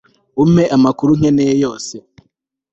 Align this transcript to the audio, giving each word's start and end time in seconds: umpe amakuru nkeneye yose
umpe 0.43 0.63
amakuru 0.75 1.11
nkeneye 1.19 1.53
yose 1.63 1.95